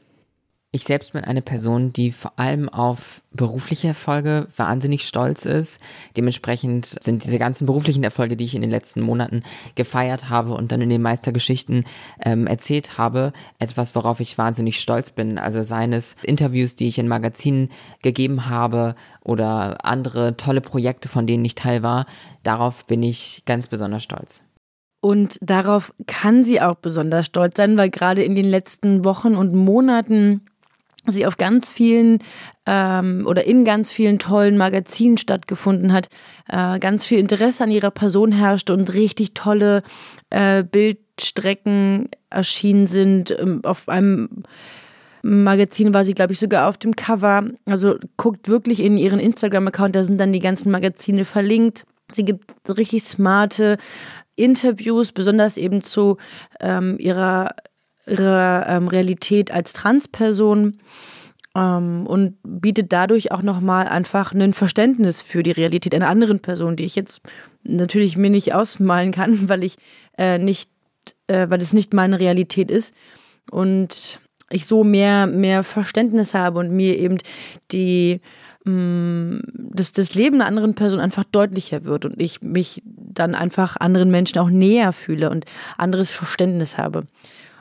Ich 0.73 0.83
selbst 0.83 1.13
bin 1.13 1.23
eine 1.23 1.41
Person, 1.41 1.93
die 1.93 2.11
vor 2.11 2.37
allem 2.37 2.67
auf 2.67 3.23
berufliche 3.31 3.87
Erfolge 3.87 4.47
wahnsinnig 4.55 5.07
stolz 5.07 5.45
ist. 5.45 5.79
Dementsprechend 6.17 6.97
sind 7.01 7.23
diese 7.23 7.39
ganzen 7.39 7.65
beruflichen 7.65 8.03
Erfolge, 8.03 8.35
die 8.35 8.43
ich 8.43 8.53
in 8.53 8.61
den 8.61 8.69
letzten 8.69 8.99
Monaten 8.99 9.43
gefeiert 9.75 10.29
habe 10.29 10.53
und 10.53 10.73
dann 10.73 10.81
in 10.81 10.89
den 10.89 11.01
Meistergeschichten 11.01 11.85
ähm, 12.21 12.47
erzählt 12.47 12.97
habe, 12.97 13.31
etwas, 13.59 13.95
worauf 13.95 14.19
ich 14.19 14.37
wahnsinnig 14.37 14.81
stolz 14.81 15.11
bin. 15.11 15.37
Also 15.37 15.61
seien 15.61 15.93
es 15.93 16.17
Interviews, 16.21 16.75
die 16.75 16.87
ich 16.87 16.99
in 16.99 17.07
Magazinen 17.07 17.69
gegeben 18.01 18.49
habe 18.49 18.95
oder 19.23 19.85
andere 19.85 20.35
tolle 20.35 20.61
Projekte, 20.61 21.07
von 21.07 21.25
denen 21.25 21.45
ich 21.45 21.55
Teil 21.55 21.81
war. 21.81 22.05
Darauf 22.43 22.85
bin 22.85 23.03
ich 23.03 23.43
ganz 23.45 23.69
besonders 23.69 24.03
stolz. 24.03 24.43
Und 24.99 25.37
darauf 25.41 25.93
kann 26.07 26.43
sie 26.43 26.59
auch 26.59 26.75
besonders 26.75 27.27
stolz 27.27 27.55
sein, 27.55 27.77
weil 27.77 27.89
gerade 27.89 28.23
in 28.23 28.35
den 28.35 28.45
letzten 28.45 29.05
Wochen 29.05 29.35
und 29.35 29.53
Monaten 29.53 30.41
sie 31.11 31.25
auf 31.25 31.37
ganz 31.37 31.67
vielen 31.69 32.19
ähm, 32.65 33.25
oder 33.27 33.45
in 33.45 33.65
ganz 33.65 33.91
vielen 33.91 34.19
tollen 34.19 34.57
Magazinen 34.57 35.17
stattgefunden 35.17 35.93
hat, 35.93 36.09
äh, 36.49 36.79
ganz 36.79 37.05
viel 37.05 37.19
Interesse 37.19 37.63
an 37.63 37.71
ihrer 37.71 37.91
Person 37.91 38.31
herrschte 38.31 38.73
und 38.73 38.93
richtig 38.93 39.33
tolle 39.33 39.83
äh, 40.29 40.63
Bildstrecken 40.63 42.09
erschienen 42.29 42.87
sind. 42.87 43.31
Ähm, 43.39 43.61
auf 43.63 43.89
einem 43.89 44.43
Magazin 45.23 45.93
war 45.93 46.03
sie, 46.03 46.13
glaube 46.13 46.33
ich, 46.33 46.39
sogar 46.39 46.69
auf 46.69 46.77
dem 46.77 46.95
Cover. 46.95 47.45
Also 47.65 47.95
guckt 48.17 48.47
wirklich 48.47 48.81
in 48.81 48.97
ihren 48.97 49.19
Instagram-Account, 49.19 49.95
da 49.95 50.03
sind 50.03 50.19
dann 50.19 50.33
die 50.33 50.39
ganzen 50.39 50.71
Magazine 50.71 51.25
verlinkt. 51.25 51.85
Sie 52.13 52.23
gibt 52.23 52.53
richtig 52.69 53.03
smarte 53.03 53.77
Interviews, 54.35 55.11
besonders 55.11 55.57
eben 55.57 55.81
zu 55.81 56.17
ähm, 56.61 56.95
ihrer 56.99 57.55
ihre 58.07 58.65
ähm, 58.67 58.87
Realität 58.87 59.51
als 59.51 59.73
Transperson 59.73 60.79
ähm, 61.55 62.05
und 62.05 62.37
bietet 62.43 62.93
dadurch 62.93 63.31
auch 63.31 63.41
nochmal 63.41 63.87
einfach 63.87 64.33
ein 64.33 64.53
Verständnis 64.53 65.21
für 65.21 65.43
die 65.43 65.51
Realität 65.51 65.93
einer 65.93 66.09
anderen 66.09 66.39
Person, 66.39 66.75
die 66.75 66.85
ich 66.85 66.95
jetzt 66.95 67.21
natürlich 67.63 68.17
mir 68.17 68.29
nicht 68.29 68.53
ausmalen 68.53 69.11
kann, 69.11 69.49
weil 69.49 69.63
ich 69.63 69.77
äh, 70.17 70.37
nicht, 70.37 70.69
äh, 71.27 71.47
weil 71.49 71.61
es 71.61 71.73
nicht 71.73 71.93
meine 71.93 72.19
Realität 72.19 72.71
ist 72.71 72.93
und 73.51 74.19
ich 74.49 74.65
so 74.65 74.83
mehr, 74.83 75.27
mehr 75.27 75.63
Verständnis 75.63 76.33
habe 76.33 76.59
und 76.59 76.71
mir 76.71 76.97
eben 76.97 77.17
die 77.71 78.21
mm, 78.63 79.39
dass 79.53 79.91
das 79.91 80.13
Leben 80.13 80.35
einer 80.35 80.45
anderen 80.45 80.73
Person 80.75 80.99
einfach 80.99 81.25
deutlicher 81.25 81.83
wird 81.83 82.05
und 82.05 82.21
ich 82.21 82.41
mich 82.41 82.81
dann 82.85 83.35
einfach 83.35 83.77
anderen 83.77 84.11
Menschen 84.11 84.39
auch 84.39 84.49
näher 84.49 84.93
fühle 84.93 85.29
und 85.29 85.45
anderes 85.77 86.11
Verständnis 86.11 86.77
habe. 86.77 87.05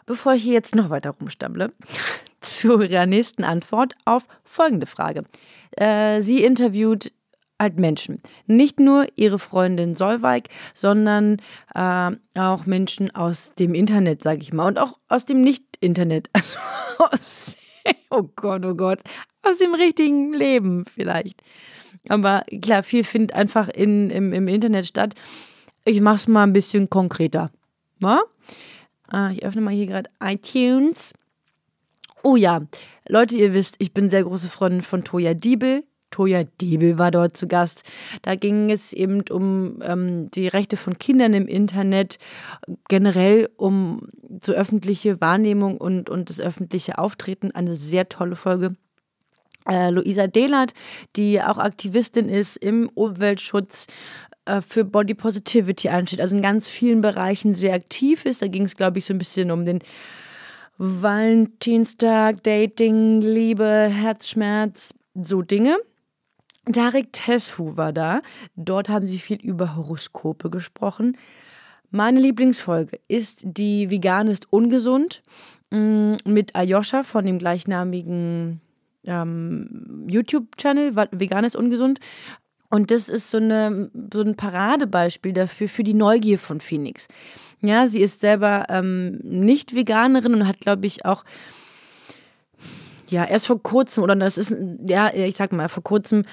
Bevor 0.06 0.34
ich 0.34 0.44
hier 0.44 0.54
jetzt 0.54 0.74
noch 0.74 0.90
weiter 0.90 1.10
rumstamble, 1.10 1.72
zu 2.40 2.80
ihrer 2.80 3.06
nächsten 3.06 3.44
Antwort 3.44 3.94
auf 4.04 4.26
folgende 4.44 4.86
Frage. 4.86 5.24
Äh, 5.72 6.20
sie 6.22 6.42
interviewt 6.44 7.12
halt 7.58 7.78
Menschen. 7.78 8.20
Nicht 8.46 8.80
nur 8.80 9.06
ihre 9.16 9.38
Freundin 9.38 9.94
Solveig, 9.94 10.48
sondern 10.74 11.38
äh, 11.74 12.10
auch 12.38 12.66
Menschen 12.66 13.14
aus 13.14 13.54
dem 13.54 13.74
Internet, 13.74 14.22
sage 14.22 14.42
ich 14.42 14.52
mal. 14.52 14.68
Und 14.68 14.78
auch 14.78 14.98
aus 15.08 15.26
dem 15.26 15.42
Nicht-Internet. 15.42 16.30
Also 16.98 17.06
aus, 17.12 17.56
oh 18.10 18.22
Gott, 18.36 18.64
oh 18.64 18.74
Gott, 18.74 19.02
aus 19.42 19.58
dem 19.58 19.74
richtigen 19.74 20.32
Leben 20.32 20.86
vielleicht. 20.86 21.42
Aber 22.08 22.44
klar, 22.62 22.82
viel 22.82 23.04
findet 23.04 23.34
einfach 23.34 23.68
in, 23.68 24.08
im, 24.10 24.32
im 24.32 24.48
Internet 24.48 24.86
statt. 24.86 25.14
Ich 25.84 26.00
mache 26.00 26.16
es 26.16 26.28
mal 26.28 26.44
ein 26.44 26.52
bisschen 26.52 26.88
konkreter. 26.88 27.50
Na? 28.00 28.22
Ah, 29.08 29.30
ich 29.30 29.44
öffne 29.44 29.60
mal 29.60 29.74
hier 29.74 29.86
gerade 29.86 30.10
iTunes. 30.22 31.12
Oh 32.22 32.36
ja, 32.36 32.62
Leute, 33.08 33.36
ihr 33.36 33.54
wisst, 33.54 33.76
ich 33.78 33.94
bin 33.94 34.10
sehr 34.10 34.24
große 34.24 34.48
Freundin 34.48 34.82
von 34.82 35.04
Toya 35.04 35.34
Diebel. 35.34 35.84
Toya 36.10 36.44
Diebel 36.60 36.98
war 36.98 37.10
dort 37.10 37.36
zu 37.36 37.46
Gast. 37.46 37.82
Da 38.22 38.36
ging 38.36 38.70
es 38.70 38.92
eben 38.92 39.22
um 39.30 39.80
ähm, 39.82 40.30
die 40.30 40.48
Rechte 40.48 40.76
von 40.76 40.98
Kindern 40.98 41.34
im 41.34 41.46
Internet, 41.46 42.18
generell 42.88 43.50
um 43.56 44.08
so 44.42 44.52
öffentliche 44.52 45.20
Wahrnehmung 45.20 45.76
und, 45.76 46.08
und 46.08 46.30
das 46.30 46.40
öffentliche 46.40 46.98
Auftreten. 46.98 47.52
Eine 47.52 47.74
sehr 47.74 48.08
tolle 48.08 48.36
Folge. 48.36 48.76
Äh, 49.68 49.90
Luisa 49.90 50.26
Dehlert, 50.26 50.72
die 51.16 51.42
auch 51.42 51.58
Aktivistin 51.58 52.28
ist 52.28 52.56
im 52.56 52.88
Umweltschutz, 52.94 53.86
äh, 53.86 54.35
für 54.60 54.84
Body 54.84 55.14
Positivity 55.14 55.88
einsteht, 55.88 56.20
also 56.20 56.36
in 56.36 56.42
ganz 56.42 56.68
vielen 56.68 57.00
Bereichen 57.00 57.54
sehr 57.54 57.74
aktiv 57.74 58.24
ist. 58.24 58.42
Da 58.42 58.48
ging 58.48 58.64
es, 58.64 58.76
glaube 58.76 58.98
ich, 58.98 59.04
so 59.04 59.14
ein 59.14 59.18
bisschen 59.18 59.50
um 59.50 59.64
den 59.64 59.80
Valentinstag, 60.78 62.42
Dating, 62.42 63.20
Liebe, 63.20 63.88
Herzschmerz, 63.90 64.94
so 65.14 65.42
Dinge. 65.42 65.78
Tarek 66.70 67.12
Tesfu 67.12 67.76
war 67.76 67.92
da. 67.92 68.22
Dort 68.56 68.88
haben 68.88 69.06
sie 69.06 69.18
viel 69.18 69.38
über 69.40 69.76
Horoskope 69.76 70.50
gesprochen. 70.50 71.16
Meine 71.90 72.20
Lieblingsfolge 72.20 72.98
ist 73.08 73.40
die 73.44 73.90
Vegan 73.90 74.28
ist 74.28 74.52
ungesund 74.52 75.22
mm, 75.70 76.14
mit 76.24 76.54
Ayosha 76.56 77.04
von 77.04 77.24
dem 77.24 77.38
gleichnamigen 77.38 78.60
ähm, 79.04 80.04
YouTube-Channel 80.08 80.96
Vegan 81.12 81.44
ist 81.44 81.56
ungesund. 81.56 82.00
Und 82.68 82.90
das 82.90 83.08
ist 83.08 83.30
so, 83.30 83.38
eine, 83.38 83.90
so 84.12 84.22
ein 84.22 84.36
Paradebeispiel 84.36 85.32
dafür, 85.32 85.68
für 85.68 85.84
die 85.84 85.94
Neugier 85.94 86.38
von 86.38 86.60
Phoenix. 86.60 87.08
Ja, 87.62 87.86
sie 87.86 88.00
ist 88.00 88.20
selber 88.20 88.66
ähm, 88.68 89.18
nicht 89.22 89.74
Veganerin 89.74 90.34
und 90.34 90.46
hat, 90.46 90.60
glaube 90.60 90.86
ich, 90.86 91.04
auch 91.04 91.24
ja, 93.08 93.24
erst 93.24 93.46
vor 93.46 93.62
kurzem, 93.62 94.02
oder 94.02 94.16
das 94.16 94.36
ist, 94.36 94.54
ja, 94.86 95.12
ich 95.14 95.36
sag 95.36 95.52
mal, 95.52 95.68
vor 95.68 95.82
kurzem 95.82 96.24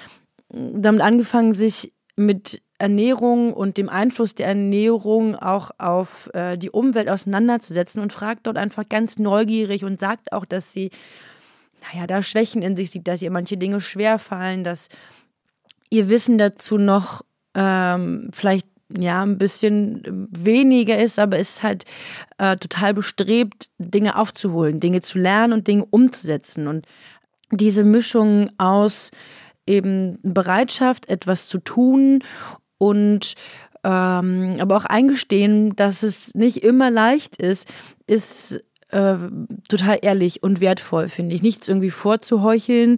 damit 0.48 1.02
angefangen, 1.02 1.54
sich 1.54 1.92
mit 2.16 2.62
Ernährung 2.78 3.52
und 3.52 3.76
dem 3.76 3.88
Einfluss 3.88 4.34
der 4.34 4.48
Ernährung 4.48 5.36
auch 5.36 5.70
auf 5.78 6.30
äh, 6.34 6.56
die 6.56 6.70
Umwelt 6.70 7.08
auseinanderzusetzen 7.08 8.02
und 8.02 8.12
fragt 8.12 8.46
dort 8.46 8.56
einfach 8.56 8.88
ganz 8.88 9.18
neugierig 9.18 9.84
und 9.84 10.00
sagt 10.00 10.32
auch, 10.32 10.44
dass 10.44 10.72
sie, 10.72 10.90
naja, 11.92 12.06
da 12.06 12.22
Schwächen 12.22 12.62
in 12.62 12.76
sich 12.76 12.90
sieht, 12.90 13.06
dass 13.06 13.22
ihr 13.22 13.30
manche 13.30 13.56
Dinge 13.56 13.80
schwerfallen, 13.80 14.64
dass 14.64 14.88
ihr 15.90 16.08
Wissen 16.08 16.38
dazu 16.38 16.78
noch 16.78 17.22
ähm, 17.54 18.30
vielleicht 18.32 18.66
ja 18.96 19.22
ein 19.22 19.38
bisschen 19.38 20.28
weniger 20.30 20.98
ist, 20.98 21.18
aber 21.18 21.38
ist 21.38 21.62
halt 21.62 21.84
äh, 22.38 22.56
total 22.56 22.94
bestrebt, 22.94 23.70
Dinge 23.78 24.18
aufzuholen, 24.18 24.80
Dinge 24.80 25.00
zu 25.00 25.18
lernen 25.18 25.52
und 25.52 25.66
Dinge 25.66 25.86
umzusetzen. 25.86 26.68
Und 26.68 26.86
diese 27.50 27.84
Mischung 27.84 28.50
aus 28.58 29.10
eben 29.66 30.18
Bereitschaft, 30.22 31.08
etwas 31.08 31.48
zu 31.48 31.58
tun 31.58 32.22
und 32.78 33.34
ähm, 33.84 34.56
aber 34.58 34.76
auch 34.76 34.86
eingestehen, 34.86 35.76
dass 35.76 36.02
es 36.02 36.34
nicht 36.34 36.62
immer 36.62 36.90
leicht 36.90 37.36
ist, 37.36 37.72
ist 38.06 38.64
äh, 38.88 39.16
total 39.68 39.98
ehrlich 40.00 40.42
und 40.42 40.60
wertvoll, 40.60 41.08
finde 41.08 41.34
ich. 41.34 41.42
Nichts 41.42 41.68
irgendwie 41.68 41.90
vorzuheucheln, 41.90 42.96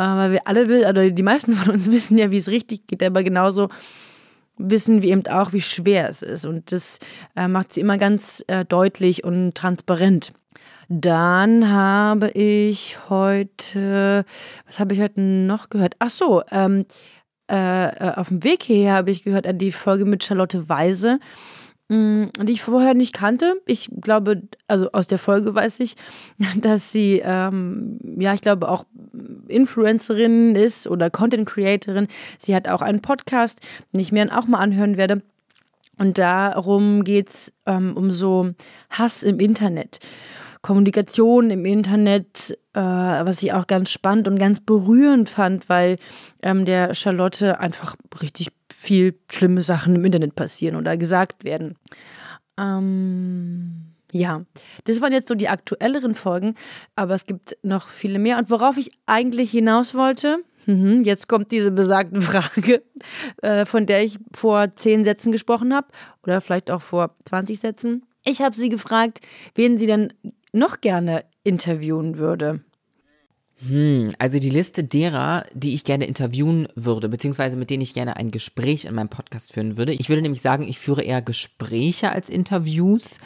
weil 0.00 0.32
wir 0.32 0.46
alle, 0.46 0.88
oder 0.88 1.10
die 1.10 1.22
meisten 1.22 1.52
von 1.56 1.74
uns 1.74 1.90
wissen 1.90 2.18
ja, 2.18 2.30
wie 2.30 2.38
es 2.38 2.48
richtig 2.48 2.86
geht, 2.86 3.02
aber 3.02 3.22
genauso 3.22 3.68
wissen 4.56 5.02
wir 5.02 5.10
eben 5.10 5.26
auch, 5.28 5.52
wie 5.52 5.62
schwer 5.62 6.08
es 6.08 6.22
ist. 6.22 6.44
Und 6.44 6.72
das 6.72 6.98
äh, 7.36 7.48
macht 7.48 7.72
sie 7.72 7.80
immer 7.80 7.98
ganz 7.98 8.44
äh, 8.46 8.64
deutlich 8.64 9.24
und 9.24 9.54
transparent. 9.54 10.32
Dann 10.88 11.70
habe 11.70 12.30
ich 12.30 12.98
heute, 13.08 14.24
was 14.66 14.78
habe 14.78 14.94
ich 14.94 15.00
heute 15.00 15.20
noch 15.20 15.70
gehört? 15.70 15.94
Ach 16.00 16.10
so, 16.10 16.42
ähm, 16.50 16.84
äh, 17.50 17.86
äh 17.86 18.14
auf 18.16 18.28
dem 18.28 18.42
Weg 18.42 18.64
hierher 18.64 18.94
habe 18.94 19.10
ich 19.10 19.22
gehört 19.22 19.46
an 19.46 19.58
die 19.58 19.72
Folge 19.72 20.04
mit 20.04 20.24
Charlotte 20.24 20.68
Weise. 20.68 21.20
Mm, 21.90 22.26
die 22.40 22.52
ich 22.52 22.62
vorher 22.62 22.94
nicht 22.94 23.12
kannte. 23.12 23.60
Ich 23.66 23.90
glaube, 24.00 24.42
also 24.68 24.92
aus 24.92 25.08
der 25.08 25.18
Folge 25.18 25.56
weiß 25.56 25.80
ich, 25.80 25.96
dass 26.60 26.92
sie, 26.92 27.20
ähm, 27.24 27.98
ja, 28.16 28.32
ich 28.32 28.42
glaube 28.42 28.68
auch 28.68 28.84
Influencerin 29.48 30.54
ist 30.54 30.86
oder 30.86 31.10
Content 31.10 31.48
Creatorin. 31.48 32.06
Sie 32.38 32.54
hat 32.54 32.68
auch 32.68 32.80
einen 32.80 33.02
Podcast, 33.02 33.58
den 33.92 33.98
ich 33.98 34.12
mir 34.12 34.38
auch 34.38 34.46
mal 34.46 34.60
anhören 34.60 34.96
werde. 34.96 35.22
Und 35.98 36.16
darum 36.16 37.02
geht 37.02 37.30
es 37.30 37.52
ähm, 37.66 37.96
um 37.96 38.12
so 38.12 38.52
Hass 38.90 39.24
im 39.24 39.40
Internet. 39.40 39.98
Kommunikation 40.62 41.50
im 41.50 41.64
Internet, 41.64 42.56
äh, 42.72 42.80
was 42.80 43.42
ich 43.42 43.52
auch 43.52 43.66
ganz 43.66 43.90
spannend 43.90 44.28
und 44.28 44.38
ganz 44.38 44.60
berührend 44.60 45.28
fand, 45.28 45.68
weil 45.68 45.96
ähm, 46.40 46.66
der 46.66 46.94
Charlotte 46.94 47.58
einfach 47.58 47.96
richtig 48.22 48.52
viel 48.80 49.14
schlimme 49.30 49.60
Sachen 49.60 49.94
im 49.94 50.06
Internet 50.06 50.34
passieren 50.34 50.76
oder 50.76 50.96
gesagt 50.96 51.44
werden. 51.44 51.76
Ähm, 52.58 53.92
ja, 54.10 54.46
das 54.84 55.02
waren 55.02 55.12
jetzt 55.12 55.28
so 55.28 55.34
die 55.34 55.50
aktuelleren 55.50 56.14
Folgen, 56.14 56.54
aber 56.96 57.14
es 57.14 57.26
gibt 57.26 57.58
noch 57.62 57.88
viele 57.88 58.18
mehr. 58.18 58.38
Und 58.38 58.48
worauf 58.48 58.78
ich 58.78 58.90
eigentlich 59.04 59.50
hinaus 59.50 59.94
wollte, 59.94 60.38
mhm, 60.64 61.02
jetzt 61.04 61.28
kommt 61.28 61.52
diese 61.52 61.70
besagte 61.70 62.20
Frage, 62.22 62.82
äh, 63.42 63.66
von 63.66 63.84
der 63.84 64.02
ich 64.02 64.18
vor 64.34 64.74
zehn 64.76 65.04
Sätzen 65.04 65.30
gesprochen 65.30 65.74
habe 65.74 65.88
oder 66.22 66.40
vielleicht 66.40 66.70
auch 66.70 66.80
vor 66.80 67.14
20 67.26 67.60
Sätzen. 67.60 68.06
Ich 68.24 68.40
habe 68.40 68.56
sie 68.56 68.70
gefragt, 68.70 69.20
wen 69.54 69.78
sie 69.78 69.86
denn 69.86 70.14
noch 70.54 70.80
gerne 70.80 71.24
interviewen 71.44 72.16
würde. 72.16 72.64
Hm, 73.66 74.10
also 74.18 74.38
die 74.38 74.50
Liste 74.50 74.84
derer, 74.84 75.44
die 75.52 75.74
ich 75.74 75.84
gerne 75.84 76.06
interviewen 76.06 76.66
würde, 76.74 77.08
beziehungsweise 77.08 77.56
mit 77.56 77.68
denen 77.68 77.82
ich 77.82 77.92
gerne 77.92 78.16
ein 78.16 78.30
Gespräch 78.30 78.86
in 78.86 78.94
meinem 78.94 79.10
Podcast 79.10 79.52
führen 79.52 79.76
würde. 79.76 79.92
Ich 79.92 80.08
würde 80.08 80.22
nämlich 80.22 80.40
sagen, 80.40 80.62
ich 80.62 80.78
führe 80.78 81.02
eher 81.02 81.20
Gespräche 81.20 82.10
als 82.10 82.30
Interviews, 82.30 83.18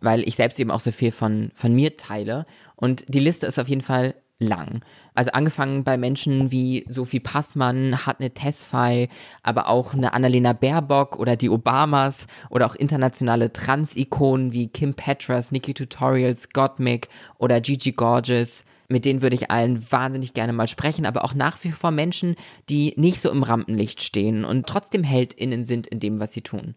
weil 0.00 0.26
ich 0.26 0.36
selbst 0.36 0.58
eben 0.58 0.70
auch 0.70 0.80
so 0.80 0.92
viel 0.92 1.10
von, 1.10 1.50
von 1.54 1.74
mir 1.74 1.96
teile. 1.96 2.46
Und 2.74 3.04
die 3.08 3.20
Liste 3.20 3.46
ist 3.46 3.58
auf 3.58 3.68
jeden 3.68 3.82
Fall 3.82 4.14
lang. 4.38 4.80
Also 5.14 5.32
angefangen 5.32 5.84
bei 5.84 5.98
Menschen 5.98 6.50
wie 6.50 6.84
Sophie 6.88 7.20
Passmann, 7.20 8.06
Hartne 8.06 8.30
Tesfaye, 8.30 9.08
aber 9.42 9.68
auch 9.68 9.92
eine 9.92 10.14
Annalena 10.14 10.54
Baerbock 10.54 11.18
oder 11.18 11.36
die 11.36 11.50
Obamas 11.50 12.26
oder 12.48 12.66
auch 12.66 12.74
internationale 12.74 13.52
Trans-Ikonen 13.52 14.52
wie 14.52 14.68
Kim 14.68 14.94
Petras, 14.94 15.52
Nikki 15.52 15.74
Tutorials, 15.74 16.48
Gottmik 16.48 17.08
oder 17.38 17.60
Gigi 17.60 17.92
Gorgeous 17.92 18.64
mit 18.88 19.04
denen 19.04 19.22
würde 19.22 19.36
ich 19.36 19.50
allen 19.50 19.90
wahnsinnig 19.90 20.34
gerne 20.34 20.52
mal 20.52 20.68
sprechen, 20.68 21.06
aber 21.06 21.24
auch 21.24 21.34
nach 21.34 21.62
wie 21.64 21.70
vor 21.70 21.90
Menschen, 21.90 22.36
die 22.68 22.94
nicht 22.96 23.20
so 23.20 23.30
im 23.30 23.42
Rampenlicht 23.42 24.02
stehen 24.02 24.44
und 24.44 24.66
trotzdem 24.66 25.04
HeldInnen 25.04 25.64
sind 25.64 25.86
in 25.86 26.00
dem, 26.00 26.20
was 26.20 26.32
sie 26.32 26.42
tun. 26.42 26.74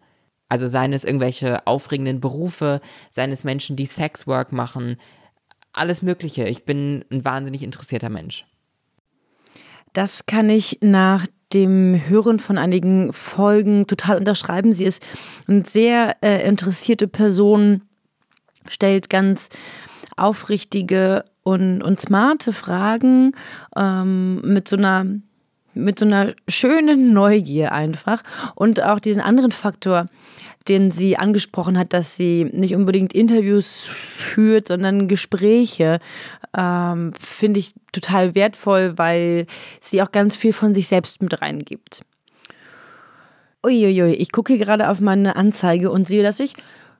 Also 0.47 0.67
seien 0.67 0.93
es 0.93 1.03
irgendwelche 1.03 1.65
aufregenden 1.65 2.21
Berufe, 2.21 2.79
seien 3.09 3.31
es 3.31 3.43
Menschen, 3.43 3.75
die 3.75 3.85
Sexwork 3.85 4.51
machen, 4.51 4.97
alles 5.73 6.01
Mögliche. 6.01 6.47
Ich 6.47 6.65
bin 6.65 7.03
ein 7.11 7.25
wahnsinnig 7.25 7.63
interessierter 7.63 8.09
Mensch. 8.09 8.45
Das 9.93 10.25
kann 10.25 10.49
ich 10.49 10.79
nach 10.81 11.25
dem 11.53 11.99
Hören 12.07 12.39
von 12.39 12.57
einigen 12.57 13.13
Folgen 13.13 13.87
total 13.87 14.17
unterschreiben. 14.17 14.73
Sie 14.73 14.83
ist 14.83 15.05
eine 15.47 15.63
sehr 15.65 16.17
äh, 16.21 16.47
interessierte 16.47 17.07
Person, 17.07 17.81
stellt 18.67 19.09
ganz 19.09 19.49
aufrichtige 20.17 21.23
und, 21.45 21.83
und 21.83 22.01
smarte 22.01 22.51
Fragen 22.51 23.33
ähm, 23.77 24.41
mit 24.41 24.67
so 24.67 24.75
einer 24.75 25.05
mit 25.77 25.99
so 25.99 26.05
einer 26.05 26.33
schönen 26.47 27.11
Neugier 27.13 27.73
einfach 27.73 28.23
und 28.55 28.81
auch 28.81 28.99
diesen 28.99 29.21
anderen 29.21 29.51
Faktor, 29.51 30.07
den 30.69 30.91
sie 30.91 31.17
angesprochen 31.17 31.77
hat, 31.77 31.91
dass 31.91 32.15
sie 32.15 32.45
nicht 32.45 32.75
unbedingt 32.75 33.13
Interviews 33.13 33.83
führt, 33.83 34.69
sondern 34.69 35.09
Gespräche, 35.09 35.99
ähm, 36.57 37.11
finde 37.19 37.59
ich 37.59 37.73
total 37.91 38.35
wertvoll, 38.35 38.93
weil 38.95 39.47
sie 39.81 40.01
auch 40.01 40.13
ganz 40.13 40.37
viel 40.37 40.53
von 40.53 40.73
sich 40.73 40.87
selbst 40.87 41.21
mit 41.21 41.41
reingibt. 41.41 42.03
Uiuiui, 43.65 44.13
ich 44.13 44.31
gucke 44.31 44.57
gerade 44.57 44.89
auf 44.89 45.01
meine 45.01 45.35
Anzeige 45.35 45.91
und 45.91 46.07
sehe, 46.07 46.23
dass 46.23 46.39
ich 46.39 46.53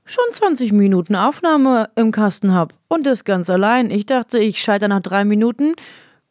schon 0.05 0.23
20 0.31 0.71
Minuten 0.71 1.15
Aufnahme 1.15 1.89
im 1.95 2.11
Kasten 2.11 2.53
habe. 2.53 2.75
Und 2.87 3.05
das 3.05 3.25
ganz 3.25 3.49
allein. 3.49 3.91
Ich 3.91 4.05
dachte, 4.05 4.39
ich 4.39 4.61
scheitere 4.61 4.89
nach 4.89 5.01
drei 5.01 5.25
Minuten. 5.25 5.73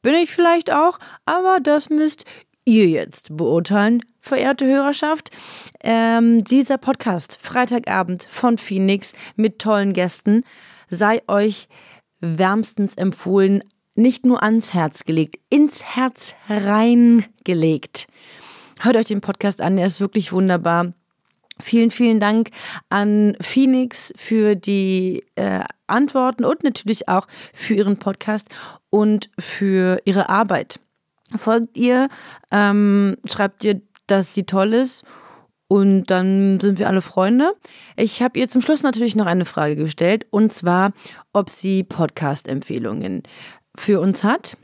Bin 0.00 0.14
ich 0.14 0.30
vielleicht 0.30 0.72
auch, 0.72 0.98
aber 1.26 1.58
das 1.62 1.90
müsst 1.90 2.24
ihr 2.64 2.88
jetzt 2.88 3.36
beurteilen, 3.36 4.00
verehrte 4.20 4.66
Hörerschaft. 4.66 5.30
Ähm, 5.82 6.38
dieser 6.44 6.78
Podcast, 6.78 7.38
Freitagabend 7.40 8.26
von 8.30 8.58
Phoenix 8.58 9.12
mit 9.36 9.58
tollen 9.58 9.92
Gästen, 9.92 10.44
sei 10.88 11.20
euch 11.26 11.68
wärmstens 12.20 12.94
empfohlen, 12.94 13.62
nicht 13.94 14.24
nur 14.24 14.42
ans 14.42 14.74
Herz 14.74 15.04
gelegt, 15.04 15.36
ins 15.50 15.84
Herz 15.84 16.34
reingelegt. 16.48 18.06
Hört 18.80 18.96
euch 18.96 19.06
den 19.06 19.20
Podcast 19.20 19.60
an, 19.60 19.78
er 19.78 19.86
ist 19.86 20.00
wirklich 20.00 20.32
wunderbar. 20.32 20.92
Vielen, 21.60 21.90
vielen 21.92 22.18
Dank 22.18 22.50
an 22.88 23.36
Phoenix 23.40 24.12
für 24.16 24.56
die 24.56 25.24
äh, 25.36 25.60
Antworten 25.86 26.44
und 26.44 26.64
natürlich 26.64 27.08
auch 27.08 27.28
für 27.52 27.74
ihren 27.74 27.98
Podcast 27.98 28.48
und 28.90 29.30
für 29.38 30.00
ihre 30.04 30.28
Arbeit. 30.28 30.80
Folgt 31.36 31.76
ihr, 31.76 32.08
ähm, 32.50 33.16
schreibt 33.30 33.62
ihr, 33.64 33.80
dass 34.06 34.34
sie 34.34 34.44
toll 34.44 34.74
ist 34.74 35.04
und 35.68 36.06
dann 36.06 36.58
sind 36.60 36.78
wir 36.78 36.88
alle 36.88 37.02
Freunde. 37.02 37.54
Ich 37.96 38.20
habe 38.20 38.38
ihr 38.38 38.48
zum 38.48 38.60
Schluss 38.60 38.82
natürlich 38.82 39.14
noch 39.14 39.26
eine 39.26 39.44
Frage 39.44 39.76
gestellt 39.76 40.26
und 40.30 40.52
zwar, 40.52 40.92
ob 41.32 41.50
sie 41.50 41.84
Podcast-Empfehlungen 41.84 43.22
für 43.76 44.00
uns 44.00 44.24
hat. 44.24 44.56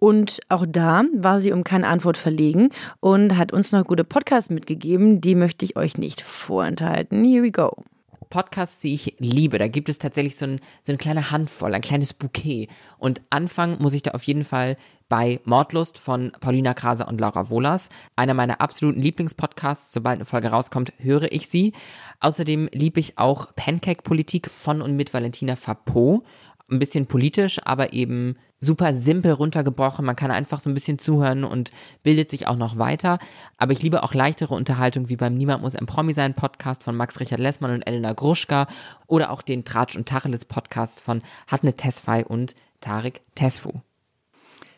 Und 0.00 0.40
auch 0.48 0.64
da 0.66 1.04
war 1.14 1.38
sie 1.38 1.52
um 1.52 1.62
keine 1.62 1.86
Antwort 1.86 2.16
verlegen 2.16 2.70
und 3.00 3.36
hat 3.36 3.52
uns 3.52 3.70
noch 3.70 3.84
gute 3.84 4.02
Podcasts 4.02 4.50
mitgegeben. 4.50 5.20
Die 5.20 5.34
möchte 5.34 5.64
ich 5.64 5.76
euch 5.76 5.98
nicht 5.98 6.22
vorenthalten. 6.22 7.22
Here 7.22 7.42
we 7.42 7.52
go. 7.52 7.84
Podcasts, 8.30 8.80
die 8.80 8.94
ich 8.94 9.16
liebe. 9.18 9.58
Da 9.58 9.68
gibt 9.68 9.88
es 9.88 9.98
tatsächlich 9.98 10.36
so, 10.36 10.46
ein, 10.46 10.60
so 10.82 10.92
eine 10.92 10.98
kleine 10.98 11.30
Handvoll, 11.30 11.74
ein 11.74 11.82
kleines 11.82 12.14
Bouquet. 12.14 12.68
Und 12.96 13.20
anfangen 13.28 13.76
muss 13.80 13.92
ich 13.92 14.02
da 14.02 14.12
auf 14.12 14.22
jeden 14.22 14.44
Fall 14.44 14.76
bei 15.10 15.40
Mordlust 15.44 15.98
von 15.98 16.32
Paulina 16.40 16.72
Kraser 16.72 17.08
und 17.08 17.20
Laura 17.20 17.50
Wohlers. 17.50 17.88
Einer 18.16 18.32
meiner 18.32 18.60
absoluten 18.60 19.02
Lieblingspodcasts. 19.02 19.92
Sobald 19.92 20.14
eine 20.14 20.24
Folge 20.24 20.48
rauskommt, 20.48 20.92
höre 20.98 21.30
ich 21.30 21.48
sie. 21.48 21.72
Außerdem 22.20 22.70
liebe 22.72 23.00
ich 23.00 23.18
auch 23.18 23.54
Pancake-Politik 23.54 24.48
von 24.48 24.80
und 24.80 24.96
mit 24.96 25.12
Valentina 25.12 25.56
Fapot 25.56 26.22
ein 26.70 26.78
bisschen 26.78 27.06
politisch, 27.06 27.58
aber 27.64 27.92
eben 27.92 28.36
super 28.60 28.94
simpel 28.94 29.32
runtergebrochen. 29.32 30.04
Man 30.04 30.16
kann 30.16 30.30
einfach 30.30 30.60
so 30.60 30.70
ein 30.70 30.74
bisschen 30.74 30.98
zuhören 30.98 31.44
und 31.44 31.72
bildet 32.02 32.30
sich 32.30 32.46
auch 32.46 32.56
noch 32.56 32.78
weiter. 32.78 33.18
Aber 33.56 33.72
ich 33.72 33.82
liebe 33.82 34.02
auch 34.02 34.14
leichtere 34.14 34.54
Unterhaltung 34.54 35.08
wie 35.08 35.16
beim 35.16 35.34
Niemand 35.34 35.62
muss 35.62 35.74
ein 35.74 35.86
Promi 35.86 36.12
sein 36.12 36.34
Podcast 36.34 36.84
von 36.84 36.96
Max 36.96 37.20
Richard 37.20 37.40
Lessmann 37.40 37.72
und 37.72 37.82
Elena 37.82 38.12
Gruschka 38.12 38.66
oder 39.06 39.30
auch 39.30 39.42
den 39.42 39.64
Tratsch 39.64 39.96
und 39.96 40.08
Tacheles 40.08 40.44
Podcast 40.44 41.00
von 41.00 41.22
Hatne 41.46 41.74
Tesfay 41.74 42.24
und 42.24 42.54
Tarek 42.80 43.20
Tesfu. 43.34 43.72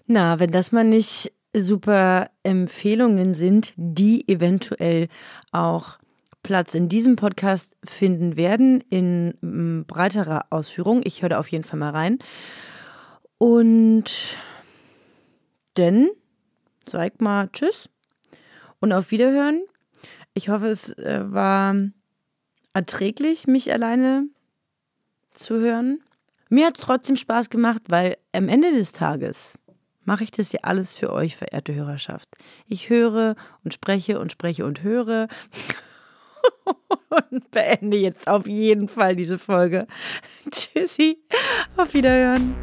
Na, 0.06 0.38
wenn 0.38 0.50
das 0.50 0.72
mal 0.72 0.84
nicht 0.84 1.32
super 1.54 2.30
Empfehlungen 2.42 3.34
sind, 3.34 3.72
die 3.76 4.26
eventuell 4.28 5.08
auch 5.50 5.98
Platz 6.42 6.74
in 6.74 6.88
diesem 6.88 7.16
Podcast 7.16 7.76
finden 7.84 8.36
werden, 8.36 8.82
in 8.90 9.34
mm, 9.40 9.84
breiterer 9.86 10.46
Ausführung. 10.50 11.02
Ich 11.04 11.22
höre 11.22 11.30
da 11.30 11.38
auf 11.38 11.48
jeden 11.48 11.64
Fall 11.64 11.78
mal 11.78 11.90
rein. 11.90 12.18
Und 13.38 14.36
denn, 15.76 16.10
sag 16.86 17.20
mal 17.20 17.48
Tschüss 17.52 17.88
und 18.80 18.92
auf 18.92 19.10
Wiederhören. 19.10 19.62
Ich 20.34 20.48
hoffe, 20.48 20.66
es 20.66 20.96
äh, 20.98 21.22
war 21.24 21.74
erträglich, 22.72 23.46
mich 23.46 23.72
alleine 23.72 24.26
zu 25.30 25.58
hören. 25.60 26.00
Mir 26.48 26.66
hat 26.66 26.76
es 26.76 26.84
trotzdem 26.84 27.16
Spaß 27.16 27.50
gemacht, 27.50 27.82
weil 27.88 28.16
am 28.32 28.48
Ende 28.48 28.72
des 28.72 28.92
Tages 28.92 29.58
mache 30.04 30.24
ich 30.24 30.30
das 30.30 30.52
ja 30.52 30.60
alles 30.62 30.92
für 30.92 31.12
euch, 31.12 31.36
verehrte 31.36 31.74
Hörerschaft. 31.74 32.28
Ich 32.66 32.90
höre 32.90 33.36
und 33.64 33.74
spreche 33.74 34.20
und 34.20 34.32
spreche 34.32 34.66
und 34.66 34.82
höre 34.82 35.28
und 37.30 37.50
beende 37.50 37.96
jetzt 37.96 38.28
auf 38.28 38.46
jeden 38.46 38.88
Fall 38.88 39.16
diese 39.16 39.38
Folge. 39.38 39.86
Tschüssi, 40.50 41.18
auf 41.76 41.92
Wiederhören. 41.94 42.54